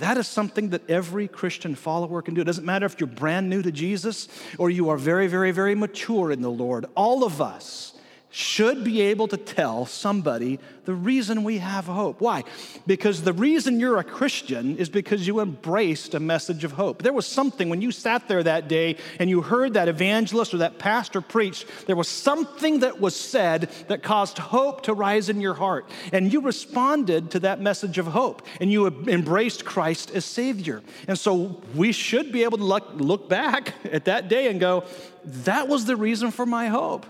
[0.00, 2.40] that is something that every Christian follower can do.
[2.40, 5.74] It doesn't matter if you're brand new to Jesus or you are very, very, very
[5.74, 6.86] mature in the Lord.
[6.96, 7.89] All of us
[8.30, 12.20] should be able to tell somebody the reason we have hope.
[12.20, 12.44] Why?
[12.86, 17.02] Because the reason you're a Christian is because you embraced a message of hope.
[17.02, 20.58] There was something when you sat there that day and you heard that evangelist or
[20.58, 25.40] that pastor preach, there was something that was said that caused hope to rise in
[25.40, 25.88] your heart.
[26.12, 30.82] And you responded to that message of hope and you embraced Christ as Savior.
[31.08, 34.84] And so we should be able to look, back at that day and go,
[35.24, 37.06] that was the reason for my hope.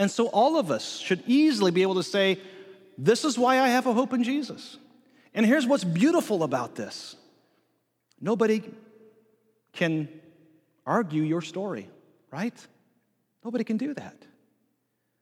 [0.00, 2.38] And so all of us should easily be able to say,
[2.96, 4.78] This is why I have a hope in Jesus.
[5.34, 7.16] And here's what's beautiful about this
[8.18, 8.62] nobody
[9.74, 10.08] can
[10.86, 11.86] argue your story,
[12.30, 12.54] right?
[13.44, 14.16] Nobody can do that.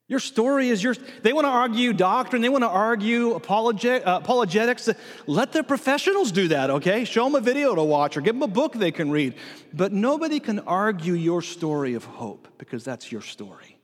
[0.07, 1.01] Your story is yours.
[1.23, 4.89] They want to argue doctrine, they want to argue uh, apologetics.
[5.27, 7.05] Let the professionals do that, okay?
[7.05, 9.35] Show them a video to watch or give them a book they can read.
[9.75, 13.78] But nobody can argue your story of hope because that's your story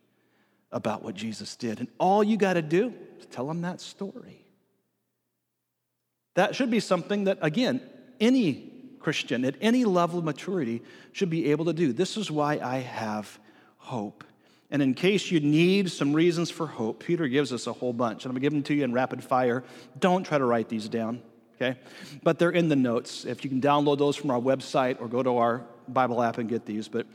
[0.74, 1.78] about what Jesus did.
[1.78, 4.44] And all you got to do is tell them that story.
[6.34, 7.80] That should be something that, again,
[8.20, 10.82] any Christian at any level of maturity
[11.12, 11.92] should be able to do.
[11.92, 13.38] This is why I have
[13.76, 14.24] hope.
[14.70, 18.24] And in case you need some reasons for hope, Peter gives us a whole bunch.
[18.24, 19.62] And I'm going to give them to you in rapid fire.
[20.00, 21.22] Don't try to write these down,
[21.54, 21.78] okay?
[22.24, 23.24] But they're in the notes.
[23.24, 26.48] If you can download those from our website or go to our Bible app and
[26.48, 26.88] get these.
[26.88, 27.06] But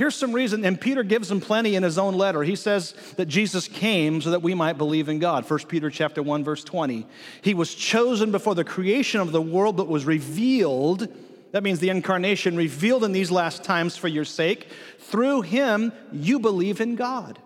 [0.00, 2.42] here's some reason, and Peter gives them plenty in his own letter.
[2.42, 5.48] He says that Jesus came so that we might believe in God.
[5.48, 7.06] 1 Peter chapter 1, verse 20.
[7.42, 11.06] He was chosen before the creation of the world, but was revealed
[11.52, 14.68] that means the incarnation revealed in these last times for your sake.
[15.00, 17.38] Through him, you believe in God.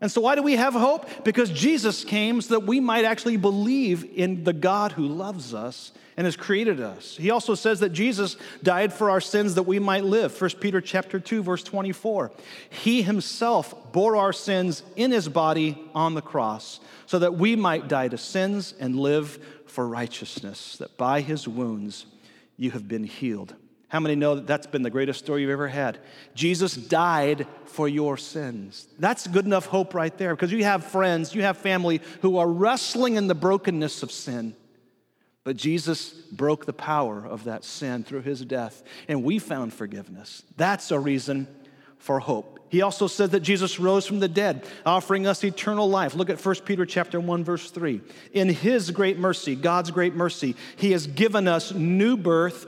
[0.00, 1.24] And so, why do we have hope?
[1.24, 5.92] Because Jesus came so that we might actually believe in the God who loves us
[6.16, 7.16] and has created us.
[7.16, 10.38] He also says that Jesus died for our sins that we might live.
[10.38, 12.30] 1 Peter chapter 2 verse 24.
[12.68, 17.88] He himself bore our sins in his body on the cross so that we might
[17.88, 22.06] die to sins and live for righteousness, that by his wounds
[22.56, 23.54] you have been healed.
[23.88, 25.98] How many know that that's been the greatest story you've ever had?
[26.34, 28.88] Jesus died for your sins.
[28.98, 32.48] That's good enough hope right there because you have friends, you have family who are
[32.48, 34.56] wrestling in the brokenness of sin.
[35.44, 40.42] But Jesus broke the power of that sin through his death, and we found forgiveness.
[40.56, 41.46] That's a reason
[41.98, 42.58] for hope.
[42.68, 46.16] He also said that Jesus rose from the dead, offering us eternal life.
[46.16, 48.00] Look at 1 Peter chapter 1 verse 3.
[48.32, 52.66] In his great mercy, God's great mercy, he has given us new birth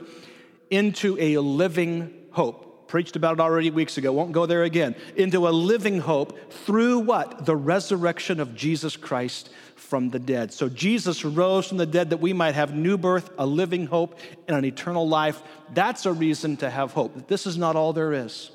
[0.69, 2.87] into a living hope.
[2.87, 4.95] Preached about it already weeks ago, won't go there again.
[5.15, 7.45] Into a living hope through what?
[7.45, 10.51] The resurrection of Jesus Christ from the dead.
[10.51, 14.17] So Jesus rose from the dead that we might have new birth, a living hope,
[14.47, 15.41] and an eternal life.
[15.73, 17.13] That's a reason to have hope.
[17.13, 18.51] That This is not all there is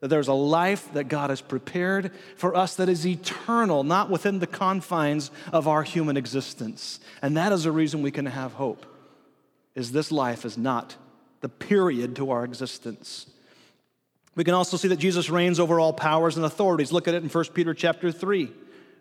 [0.00, 4.38] that there's a life that God has prepared for us that is eternal, not within
[4.38, 7.00] the confines of our human existence.
[7.20, 8.86] And that is a reason we can have hope.
[9.74, 10.96] Is this life is not
[11.40, 13.26] the period to our existence.
[14.34, 16.92] We can also see that Jesus reigns over all powers and authorities.
[16.92, 18.52] Look at it in 1 Peter chapter 3.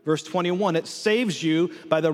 [0.03, 2.13] Verse 21, it saves you by the,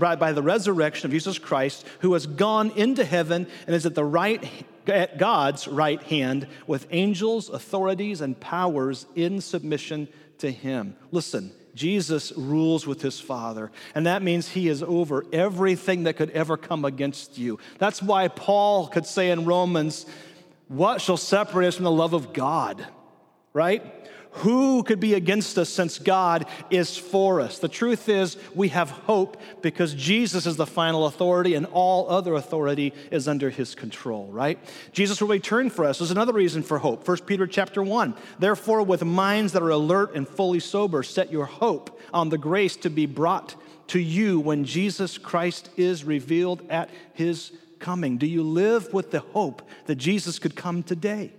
[0.00, 4.04] by the resurrection of Jesus Christ, who has gone into heaven and is at the
[4.04, 4.46] right
[4.86, 10.96] at God's right hand with angels, authorities, and powers in submission to him.
[11.12, 16.30] Listen, Jesus rules with his Father, and that means he is over everything that could
[16.30, 17.58] ever come against you.
[17.78, 20.06] That's why Paul could say in Romans,
[20.68, 22.86] What shall separate us from the love of God?
[23.52, 23.99] Right?
[24.32, 27.58] Who could be against us since God is for us?
[27.58, 32.34] The truth is, we have hope because Jesus is the final authority and all other
[32.34, 34.58] authority is under his control, right?
[34.92, 35.98] Jesus will return for us.
[35.98, 37.06] There's another reason for hope.
[37.06, 38.14] 1 Peter chapter 1.
[38.38, 42.76] Therefore, with minds that are alert and fully sober, set your hope on the grace
[42.76, 43.56] to be brought
[43.88, 48.16] to you when Jesus Christ is revealed at his coming.
[48.16, 51.32] Do you live with the hope that Jesus could come today?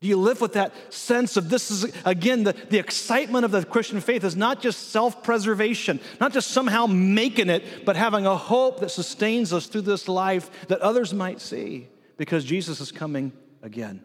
[0.00, 3.64] Do you live with that sense of this is, again, the, the excitement of the
[3.64, 8.36] Christian faith is not just self preservation, not just somehow making it, but having a
[8.36, 13.32] hope that sustains us through this life that others might see because Jesus is coming
[13.60, 14.04] again.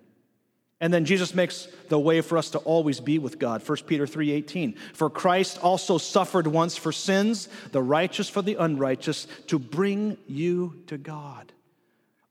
[0.82, 3.62] And then Jesus makes the way for us to always be with God.
[3.62, 4.76] 1 Peter 3:18.
[4.94, 10.82] For Christ also suffered once for sins, the righteous for the unrighteous, to bring you
[10.88, 11.54] to God.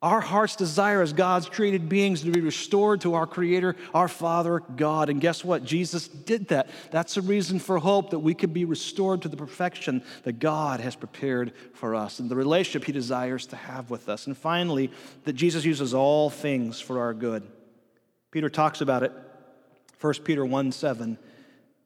[0.03, 4.61] Our heart's desire as God's created beings to be restored to our Creator, our Father,
[4.75, 5.09] God.
[5.09, 5.65] And guess what?
[5.65, 6.69] Jesus did that.
[6.91, 10.81] That's a reason for hope that we could be restored to the perfection that God
[10.81, 14.27] has prepared for us and the relationship He desires to have with us.
[14.27, 14.91] And finally,
[15.23, 17.47] that Jesus uses all things for our good.
[18.33, 19.13] Peter talks about it,
[20.01, 21.17] 1 Peter 1 7.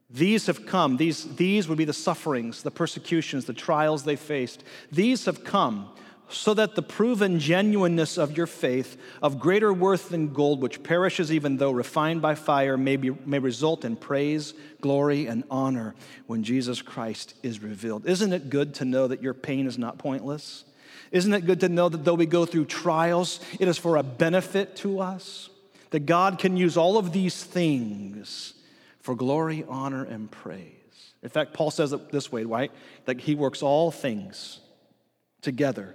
[0.08, 4.62] These have come, these, these would be the sufferings, the persecutions, the trials they faced.
[4.90, 5.90] These have come
[6.28, 11.30] so that the proven genuineness of your faith, of greater worth than gold, which perishes
[11.30, 15.94] even though refined by fire, may, be, may result in praise, glory, and honor
[16.26, 18.06] when Jesus Christ is revealed.
[18.06, 20.64] Isn't it good to know that your pain is not pointless?
[21.12, 24.02] Isn't it good to know that though we go through trials, it is for a
[24.02, 25.48] benefit to us?
[25.90, 28.54] That God can use all of these things
[28.98, 30.72] for glory, honor, and praise.
[31.22, 32.72] In fact, Paul says it this way, right?
[33.04, 34.58] That he works all things
[35.42, 35.94] together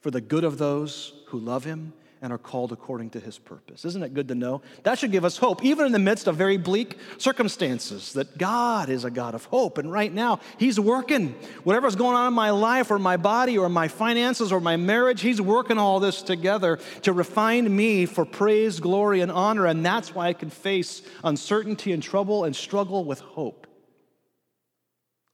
[0.00, 3.84] for the good of those who love him and are called according to his purpose.
[3.84, 4.60] Isn't it good to know?
[4.82, 8.88] That should give us hope, even in the midst of very bleak circumstances, that God
[8.88, 9.78] is a God of hope.
[9.78, 11.28] And right now, he's working.
[11.64, 15.20] Whatever's going on in my life or my body or my finances or my marriage,
[15.20, 19.66] he's working all this together to refine me for praise, glory, and honor.
[19.66, 23.66] And that's why I can face uncertainty and trouble and struggle with hope.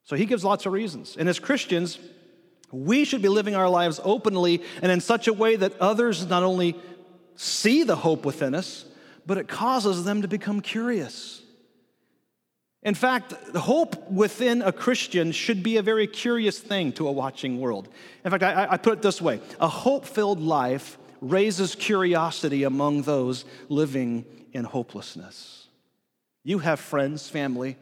[0.02, 1.16] So he gives lots of reasons.
[1.18, 1.98] And as Christians,
[2.74, 6.42] we should be living our lives openly and in such a way that others not
[6.42, 6.76] only
[7.36, 8.84] see the hope within us,
[9.26, 11.42] but it causes them to become curious.
[12.82, 17.58] In fact, hope within a Christian should be a very curious thing to a watching
[17.58, 17.88] world.
[18.24, 23.02] In fact, I, I put it this way a hope filled life raises curiosity among
[23.02, 25.68] those living in hopelessness.
[26.42, 27.78] You have friends, family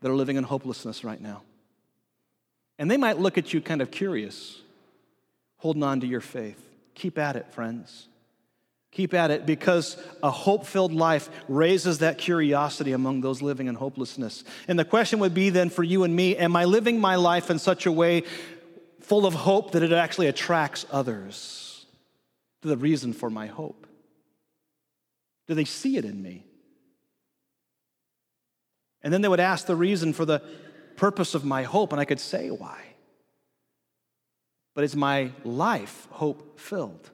[0.00, 1.42] that are living in hopelessness right now.
[2.78, 4.60] And they might look at you kind of curious,
[5.56, 6.62] holding on to your faith.
[6.94, 8.08] Keep at it, friends.
[8.92, 13.74] Keep at it because a hope filled life raises that curiosity among those living in
[13.74, 14.42] hopelessness.
[14.68, 17.50] And the question would be then for you and me Am I living my life
[17.50, 18.22] in such a way
[19.00, 21.84] full of hope that it actually attracts others
[22.62, 23.86] to the reason for my hope?
[25.46, 26.44] Do they see it in me?
[29.02, 30.42] And then they would ask the reason for the
[30.96, 32.80] purpose of my hope, and I could say why.
[34.74, 37.10] But is my life hope filled?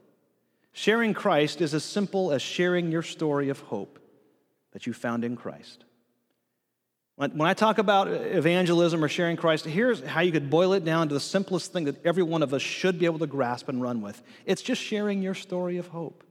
[0.73, 3.99] Sharing Christ is as simple as sharing your story of hope
[4.73, 5.85] that you found in Christ.
[7.17, 11.09] When I talk about evangelism or sharing Christ, here's how you could boil it down
[11.09, 13.81] to the simplest thing that every one of us should be able to grasp and
[13.81, 16.25] run with it's just sharing your story of hope,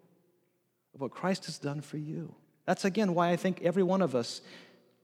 [0.93, 2.35] of what Christ has done for you.
[2.65, 4.41] That's again why I think every one of us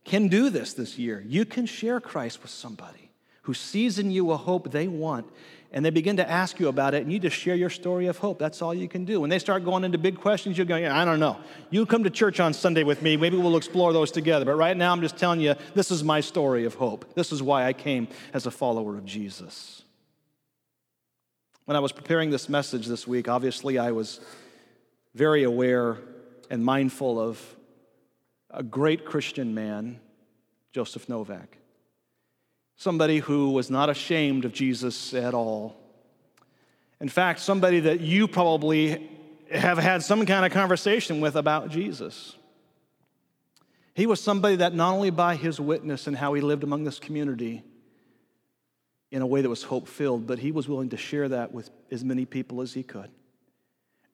[0.08, 1.24] can do this this year.
[1.28, 3.12] You can share Christ with somebody
[3.43, 5.26] who sees in you a hope they want,
[5.72, 8.18] and they begin to ask you about it, and you just share your story of
[8.18, 8.39] hope.
[8.39, 9.22] That's all you can do.
[9.22, 11.38] When they start going into big questions, you're going, I don't know.
[11.70, 13.18] You come to church on Sunday with me.
[13.18, 14.45] Maybe we'll explore those together.
[14.45, 17.14] But right now, I'm just telling you, this is my story of hope.
[17.16, 19.84] This is why I came as a follower of Jesus.
[21.66, 24.22] When I was preparing this message this week, obviously I was
[25.16, 25.97] very aware
[26.49, 27.57] and mindful of
[28.49, 29.99] a great Christian man,
[30.71, 31.57] Joseph Novak.
[32.75, 35.75] Somebody who was not ashamed of Jesus at all.
[37.01, 39.09] In fact, somebody that you probably
[39.51, 42.35] have had some kind of conversation with about Jesus.
[43.93, 46.99] He was somebody that not only by his witness and how he lived among this
[46.99, 47.63] community
[49.11, 51.69] in a way that was hope filled, but he was willing to share that with
[51.89, 53.09] as many people as he could.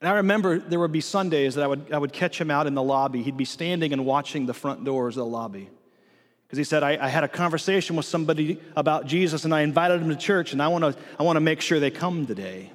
[0.03, 2.67] And I remember there would be Sundays that I would, I would catch him out
[2.67, 3.23] in the lobby.
[3.23, 5.69] He'd be standing and watching the front doors of the lobby.
[6.45, 10.01] Because he said, I, I, had a conversation with somebody about Jesus and I invited
[10.01, 12.69] them to church, and I want to I wanna make sure they come today.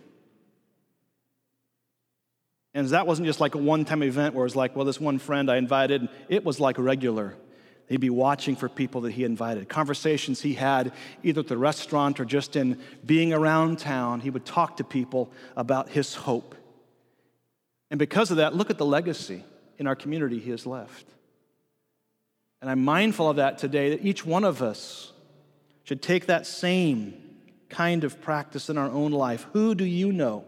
[2.72, 4.98] And that wasn't just like a one time event where it was like, well, this
[4.98, 7.34] one friend I invited, it was like regular.
[7.90, 9.68] He'd be watching for people that he invited.
[9.68, 14.46] Conversations he had either at the restaurant or just in being around town, he would
[14.46, 16.54] talk to people about his hope
[17.90, 19.44] and because of that, look at the legacy
[19.78, 21.06] in our community he has left.
[22.60, 25.12] And I'm mindful of that today, that each one of us
[25.84, 27.14] should take that same
[27.68, 29.46] kind of practice in our own life.
[29.52, 30.44] Who do you know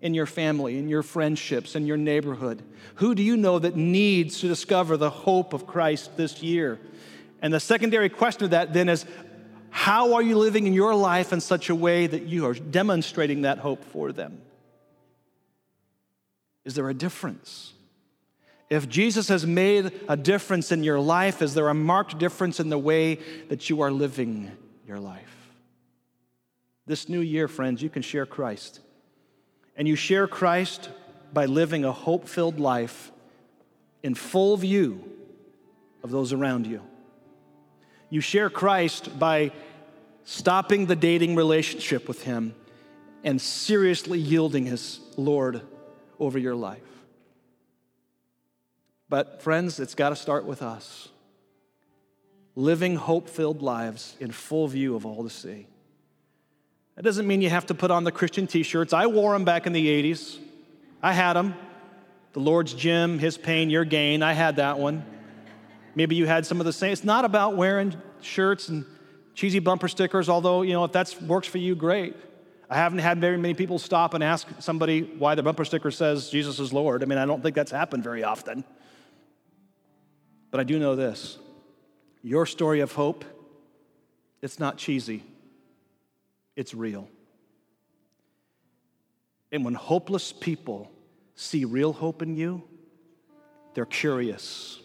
[0.00, 2.62] in your family, in your friendships, in your neighborhood?
[2.96, 6.80] Who do you know that needs to discover the hope of Christ this year?
[7.40, 9.04] And the secondary question of that then is
[9.70, 13.42] how are you living in your life in such a way that you are demonstrating
[13.42, 14.40] that hope for them?
[16.64, 17.72] Is there a difference?
[18.70, 22.70] If Jesus has made a difference in your life, is there a marked difference in
[22.70, 23.16] the way
[23.48, 24.50] that you are living
[24.86, 25.52] your life?
[26.86, 28.80] This new year, friends, you can share Christ.
[29.76, 30.88] And you share Christ
[31.32, 33.12] by living a hope filled life
[34.02, 35.04] in full view
[36.02, 36.82] of those around you.
[38.10, 39.52] You share Christ by
[40.24, 42.54] stopping the dating relationship with Him
[43.24, 45.62] and seriously yielding His Lord
[46.18, 46.80] over your life.
[49.08, 51.08] But, friends, it's got to start with us
[52.54, 55.66] living hope filled lives in full view of all to see.
[56.96, 58.92] That doesn't mean you have to put on the Christian t shirts.
[58.92, 60.38] I wore them back in the 80s.
[61.02, 61.54] I had them.
[62.34, 64.22] The Lord's gym, His pain, your gain.
[64.22, 65.04] I had that one.
[65.94, 66.92] Maybe you had some of the same.
[66.92, 68.84] It's not about wearing shirts and
[69.34, 72.14] cheesy bumper stickers, although, you know, if that works for you, great.
[72.72, 76.30] I haven't had very many people stop and ask somebody why the bumper sticker says
[76.30, 77.02] Jesus is Lord.
[77.02, 78.64] I mean, I don't think that's happened very often.
[80.50, 81.38] But I do know this
[82.22, 83.26] your story of hope
[84.40, 85.22] It's not cheesy,
[86.56, 87.08] it's real.
[89.52, 90.90] And when hopeless people
[91.34, 92.62] see real hope in you,
[93.74, 94.80] they're curious.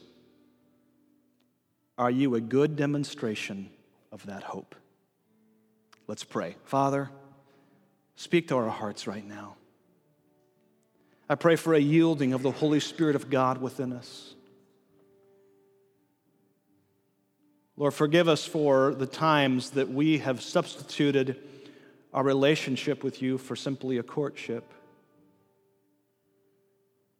[1.97, 3.69] Are you a good demonstration
[4.11, 4.75] of that hope?
[6.05, 6.57] Let's pray.
[6.65, 7.09] Father,
[8.17, 9.55] speak to our hearts right now.
[11.29, 14.33] I pray for a yielding of the Holy Spirit of God within us.
[17.77, 21.37] Lord, forgive us for the times that we have substituted
[22.11, 24.73] our relationship with you for simply a courtship.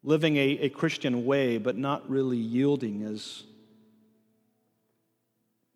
[0.03, 3.43] Living a, a Christian way, but not really yielding as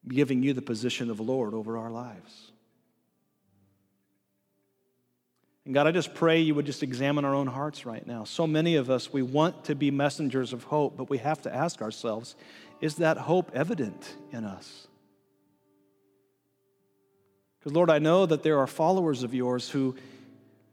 [0.07, 2.51] giving you the position of Lord over our lives.
[5.66, 8.24] And God, I just pray you would just examine our own hearts right now.
[8.24, 11.53] So many of us, we want to be messengers of hope, but we have to
[11.53, 12.36] ask ourselves
[12.80, 14.88] is that hope evident in us?
[17.59, 19.95] Because, Lord, I know that there are followers of yours who,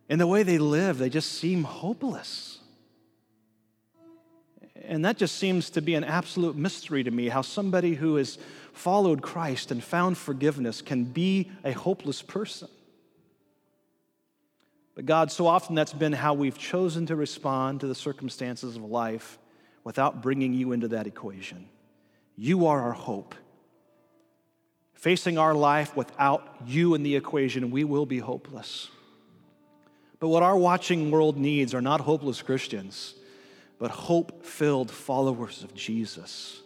[0.09, 2.61] in the way they live, they just seem hopeless.
[4.87, 8.39] And that just seems to be an absolute mystery to me how somebody who has
[8.73, 12.69] followed Christ and found forgiveness can be a hopeless person.
[14.99, 18.83] But God, so often that's been how we've chosen to respond to the circumstances of
[18.83, 19.39] life
[19.85, 21.69] without bringing you into that equation.
[22.37, 23.37] You are our hope.
[24.95, 28.89] Facing our life without you in the equation, we will be hopeless.
[30.19, 33.15] But what our watching world needs are not hopeless Christians,
[33.79, 36.61] but hope filled followers of Jesus,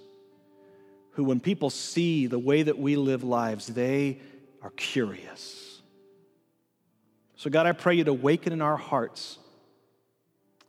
[1.11, 4.21] who, when people see the way that we live lives, they
[4.63, 5.72] are curious.
[7.43, 9.37] So, God, I pray you to awaken in our hearts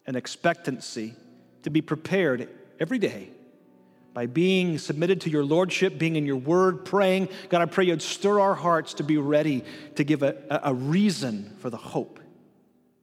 [0.08, 1.14] an expectancy
[1.62, 2.50] to be prepared
[2.80, 3.30] every day
[4.16, 7.30] by being submitted to your lordship, being in your word, praying.
[7.50, 9.64] God, I pray you'd stir our hearts to be ready
[9.98, 12.20] to give a, a reason for the hope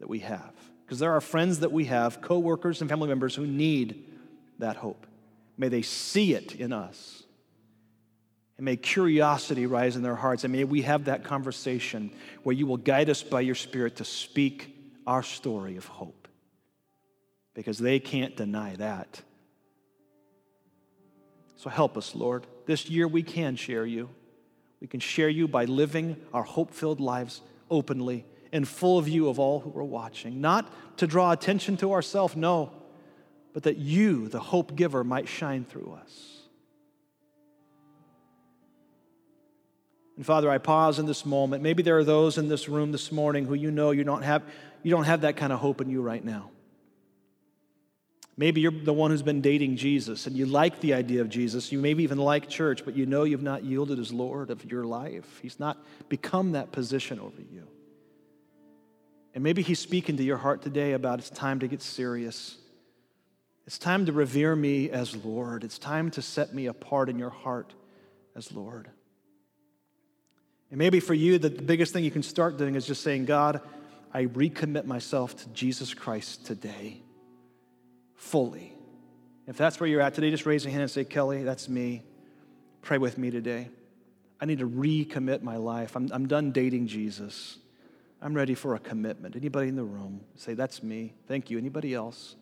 [0.00, 0.52] that we have.
[0.84, 4.04] Because there are friends that we have, co-workers and family members who need
[4.58, 5.06] that hope.
[5.56, 7.19] May they see it in us.
[8.60, 10.44] And may curiosity rise in their hearts.
[10.44, 12.10] And may we have that conversation
[12.42, 16.28] where you will guide us by your Spirit to speak our story of hope.
[17.54, 19.22] Because they can't deny that.
[21.56, 22.46] So help us, Lord.
[22.66, 24.10] This year we can share you.
[24.78, 27.40] We can share you by living our hope filled lives
[27.70, 30.42] openly in full view of all who are watching.
[30.42, 32.72] Not to draw attention to ourselves, no,
[33.54, 36.39] but that you, the hope giver, might shine through us.
[40.20, 41.62] And Father, I pause in this moment.
[41.62, 44.42] Maybe there are those in this room this morning who you know you don't have,
[44.82, 46.50] you don't have that kind of hope in you right now.
[48.36, 51.72] Maybe you're the one who's been dating Jesus and you like the idea of Jesus.
[51.72, 54.84] You maybe even like church, but you know you've not yielded as Lord of your
[54.84, 55.38] life.
[55.40, 55.78] He's not
[56.10, 57.66] become that position over you.
[59.34, 62.58] And maybe He's speaking to your heart today about it's time to get serious.
[63.66, 65.64] It's time to revere me as Lord.
[65.64, 67.72] It's time to set me apart in your heart
[68.36, 68.90] as Lord.
[70.70, 73.60] And maybe for you, the biggest thing you can start doing is just saying, God,
[74.12, 77.02] I recommit myself to Jesus Christ today
[78.14, 78.72] fully.
[79.46, 82.02] If that's where you're at today, just raise your hand and say, Kelly, that's me.
[82.82, 83.68] Pray with me today.
[84.40, 85.96] I need to recommit my life.
[85.96, 87.58] I'm, I'm done dating Jesus.
[88.22, 89.34] I'm ready for a commitment.
[89.34, 90.20] Anybody in the room?
[90.36, 91.14] Say, that's me.
[91.26, 91.58] Thank you.
[91.58, 92.36] Anybody else?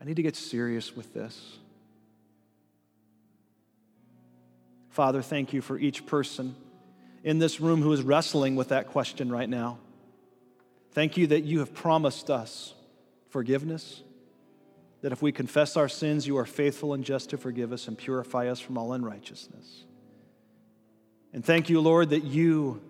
[0.00, 1.58] I need to get serious with this.
[4.90, 6.54] Father, thank you for each person
[7.26, 9.78] in this room who is wrestling with that question right now.
[10.92, 12.72] Thank you that you have promised us
[13.30, 14.04] forgiveness
[15.02, 17.98] that if we confess our sins, you are faithful and just to forgive us and
[17.98, 19.84] purify us from all unrighteousness.
[21.32, 22.80] And thank you, Lord, that you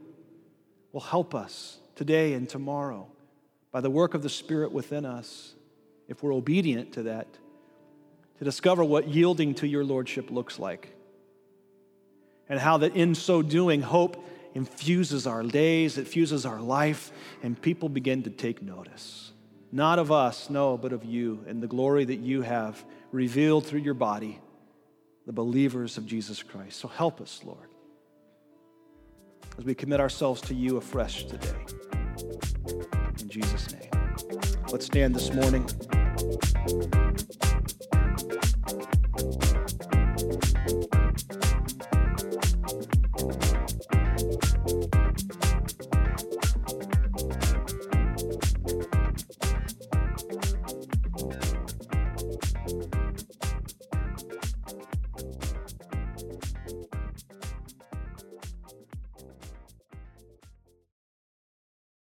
[0.93, 3.09] will help us today and tomorrow
[3.73, 5.55] by the work of the Spirit within us,
[6.09, 7.27] if we're obedient to that,
[8.39, 10.96] to discover what yielding to your Lordship looks like.
[12.49, 14.25] And how that in so doing, hope
[14.55, 19.33] infuses our days, it infuses our life, and people begin to take notice.
[19.73, 22.83] Not of us, no, but of you and the glory that you have
[23.13, 24.41] revealed through your body,
[25.27, 26.79] the believers of Jesus Christ.
[26.79, 27.69] So help us, Lord,
[29.59, 31.67] as we commit ourselves to you afresh today.
[33.21, 33.91] In Jesus' name.
[34.71, 35.67] Let's stand this morning.